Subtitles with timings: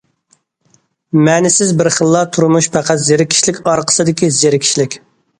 [1.25, 4.97] مەنىسىز بىر خىللا تۇرمۇش پەقەت زېرىكىشلىك ئارقىسىدىكى زېرىكىشلىك.